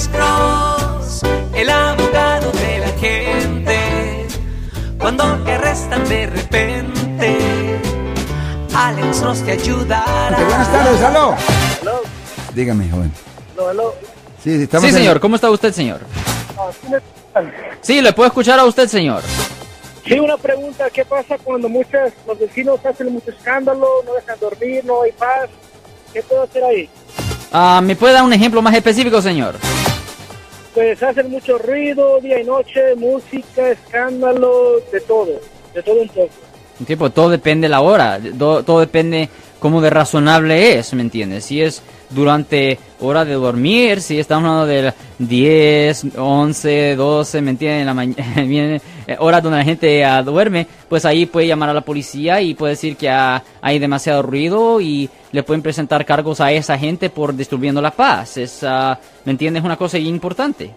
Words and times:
Alex 0.00 0.08
Cross, 0.16 1.20
el 1.54 1.68
abogado 1.68 2.50
de 2.52 2.78
la 2.78 2.88
gente. 2.98 4.26
Cuando 4.98 5.24
te 5.44 5.52
arrestan 5.52 6.08
de 6.08 6.26
repente, 6.26 7.38
Alex 8.74 9.20
Cross 9.20 9.42
te 9.44 9.52
ayudará. 9.52 10.38
Buenas 10.38 10.72
tardes, 10.72 11.02
aló. 11.02 11.34
Dígame, 12.54 12.88
joven. 12.88 13.12
Sí, 14.42 14.56
sí, 14.56 14.62
estamos 14.62 14.84
Sí, 14.84 14.88
en- 14.88 14.94
señor. 15.02 15.20
¿Cómo 15.20 15.34
está 15.36 15.50
usted, 15.50 15.70
señor? 15.74 16.00
Ah, 16.56 17.42
¿sí 17.82 18.00
le 18.00 18.14
puedo 18.14 18.28
escuchar 18.28 18.58
a 18.58 18.64
usted, 18.64 18.88
señor. 18.88 19.22
Sí, 20.06 20.18
una 20.18 20.38
pregunta, 20.38 20.88
¿qué 20.88 21.04
pasa 21.04 21.36
cuando 21.44 21.68
muchas, 21.68 22.14
los 22.26 22.38
vecinos 22.38 22.80
hacen 22.86 23.12
mucho 23.12 23.32
escándalo, 23.32 23.86
no 24.06 24.14
dejan 24.14 24.38
dormir, 24.40 24.82
no 24.86 25.02
hay 25.02 25.12
paz? 25.12 25.50
¿Qué 26.14 26.22
puedo 26.22 26.44
hacer 26.44 26.64
ahí? 26.64 26.88
Ah, 27.52 27.80
¿Me 27.84 27.94
puede 27.96 28.14
dar 28.14 28.22
un 28.24 28.32
ejemplo 28.32 28.62
más 28.62 28.74
específico, 28.74 29.20
señor? 29.20 29.56
Pues 30.74 31.02
hacen 31.02 31.30
mucho 31.30 31.58
ruido, 31.58 32.20
día 32.20 32.40
y 32.40 32.44
noche, 32.44 32.94
música, 32.94 33.70
escándalo, 33.70 34.80
de 34.92 35.00
todo, 35.00 35.40
de 35.74 35.82
todo 35.82 36.02
un 36.02 36.08
poco. 36.08 36.49
Tipo, 36.86 37.10
todo 37.10 37.28
depende 37.30 37.66
de 37.66 37.70
la 37.70 37.80
hora, 37.80 38.18
do- 38.18 38.62
todo, 38.62 38.80
depende 38.80 39.28
cómo 39.58 39.80
de 39.82 39.90
razonable 39.90 40.78
es, 40.78 40.94
¿me 40.94 41.02
entiendes? 41.02 41.44
Si 41.44 41.60
es 41.60 41.82
durante 42.08 42.78
hora 43.00 43.24
de 43.26 43.34
dormir, 43.34 44.00
si 44.00 44.18
estamos 44.18 44.44
hablando 44.48 44.66
de 44.66 44.82
las 44.84 44.94
10, 45.18 46.16
11, 46.16 46.96
12, 46.96 47.42
¿me 47.42 47.50
entienden? 47.50 47.86
La 47.86 47.92
mañana, 47.94 48.24
eh, 49.06 49.16
hora 49.18 49.40
donde 49.42 49.58
la 49.58 49.64
gente 49.64 50.02
ah, 50.04 50.22
duerme, 50.22 50.66
pues 50.88 51.04
ahí 51.04 51.26
puede 51.26 51.46
llamar 51.46 51.68
a 51.68 51.74
la 51.74 51.82
policía 51.82 52.40
y 52.40 52.54
puede 52.54 52.72
decir 52.72 52.96
que 52.96 53.10
ah, 53.10 53.42
hay 53.60 53.78
demasiado 53.78 54.22
ruido 54.22 54.80
y 54.80 55.10
le 55.32 55.42
pueden 55.42 55.60
presentar 55.62 56.04
cargos 56.06 56.40
a 56.40 56.50
esa 56.52 56.78
gente 56.78 57.10
por 57.10 57.34
distribuyendo 57.36 57.82
la 57.82 57.90
paz. 57.90 58.38
Es, 58.38 58.64
ah, 58.64 58.98
¿me 59.26 59.32
entiendes? 59.32 59.62
Una 59.62 59.76
cosa 59.76 59.98
importante. 59.98 60.70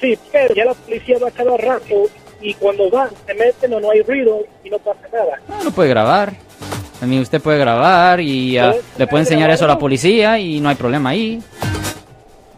Sí, 0.00 0.18
pero 0.30 0.54
ya 0.54 0.66
la 0.66 0.74
policía 0.74 1.16
va 1.22 1.30
cada 1.30 1.56
rato 1.56 1.94
y 2.40 2.54
cuando 2.54 2.90
van, 2.90 3.08
se 3.26 3.34
meten 3.34 3.72
o 3.74 3.80
no 3.80 3.90
hay 3.90 4.02
ruido 4.02 4.40
y 4.64 4.70
no 4.70 4.78
pasa 4.78 5.00
nada. 5.12 5.40
No, 5.48 5.64
no 5.64 5.70
puede 5.70 5.88
grabar. 5.88 6.32
A 7.02 7.06
mí 7.06 7.18
usted 7.20 7.40
puede 7.40 7.58
grabar 7.58 8.20
y 8.20 8.56
ah, 8.58 8.70
¿Puedes 8.70 8.84
le 8.98 9.06
puede 9.06 9.22
enseñar 9.24 9.50
eso 9.50 9.64
a 9.64 9.68
la 9.68 9.78
policía 9.78 10.38
y 10.38 10.60
no 10.60 10.68
hay 10.68 10.74
problema 10.76 11.10
ahí. 11.10 11.42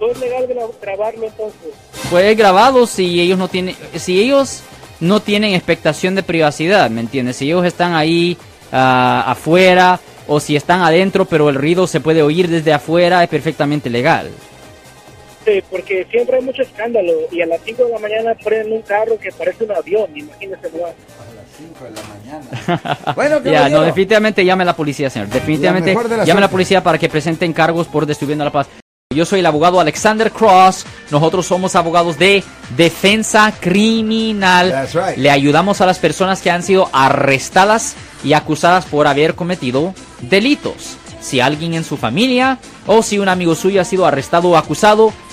¿No 0.01 0.11
es 0.11 0.21
legal 0.21 0.47
gra- 0.47 0.71
grabarlo 0.81 1.27
entonces? 1.27 1.71
Fue 2.11 2.35
grabado 2.35 2.87
si 2.87 3.21
ellos 3.21 3.39
no 3.39 3.49
tienen, 3.49 3.75
si 3.95 4.21
ellos 4.23 4.63
no 5.01 5.21
tienen 5.21 5.55
expectación 5.55 6.15
de 6.15 6.23
privacidad, 6.23 6.91
¿me 6.91 7.01
entiendes? 7.01 7.37
Si 7.37 7.47
ellos 7.47 7.65
están 7.65 7.95
ahí 7.95 8.37
ah, 8.73 9.25
afuera 9.27 9.99
o 10.29 10.39
si 10.39 10.55
están 10.55 10.83
adentro, 10.83 11.25
pero 11.25 11.49
el 11.49 11.55
ruido 11.57 11.87
se 11.87 12.01
puede 12.01 12.23
oír 12.23 12.49
desde 12.49 12.73
afuera, 12.73 13.23
es 13.23 13.29
perfectamente 13.31 13.89
legal. 13.91 14.31
Sí, 15.47 15.63
porque 15.71 16.05
siempre 16.11 16.39
hay 16.39 16.43
mucho 16.43 16.63
escándalo 16.63 17.13
y 17.31 17.41
a 17.41 17.47
las 17.47 17.61
5 17.65 17.85
de 17.85 17.91
la 17.93 17.99
mañana 18.01 18.35
ponen 18.43 18.73
un 18.73 18.83
carro 18.83 19.17
que 19.17 19.31
parece 19.31 19.63
un 19.63 19.71
avión, 19.71 20.11
imagínese 20.17 20.71
nomás. 20.73 20.95
Bueno, 23.15 23.41
Ya, 23.45 23.69
no, 23.69 23.83
definitivamente 23.83 24.45
llame 24.45 24.63
a 24.63 24.67
la 24.67 24.77
policía, 24.77 25.09
señor. 25.09 25.29
Definitivamente 25.29 25.95
La 25.95 26.03
de 26.03 26.17
la 26.17 26.25
llame 26.25 26.39
a 26.39 26.43
la 26.43 26.51
policía 26.51 26.83
para 26.83 26.99
que 26.99 27.09
presenten 27.09 27.53
cargos 27.53 27.87
por 27.87 28.07
destruyendo 28.07 28.45
la 28.45 28.51
paz. 28.51 28.67
Yo 29.15 29.25
soy 29.25 29.39
el 29.39 29.47
abogado 29.47 29.79
Alexander 29.79 30.33
Cross. 30.33 30.85
Nosotros 31.13 31.47
somos 31.47 31.77
abogados 31.77 32.19
de 32.19 32.43
defensa 32.77 33.55
criminal. 33.61 34.71
That's 34.71 34.95
right. 34.95 35.17
Le 35.17 35.31
ayudamos 35.31 35.81
a 35.81 35.87
las 35.87 36.01
personas 36.01 36.43
que 36.43 36.51
han 36.51 36.65
sido 36.65 36.91
arrestadas 36.93 37.95
y 38.25 38.33
acusadas 38.33 38.85
por 38.85 39.07
haber 39.07 39.37
cometido 39.37 39.95
delitos. 40.23 40.99
Si 41.21 41.41
alguien 41.41 41.75
en 41.75 41.85
su 41.85 41.97
familia 41.97 42.59
o 42.87 43.03
si 43.03 43.19
un 43.19 43.29
amigo 43.29 43.55
suyo 43.55 43.81
ha 43.81 43.85
sido 43.85 44.07
arrestado 44.07 44.51
o 44.51 44.57
acusado, 44.57 45.13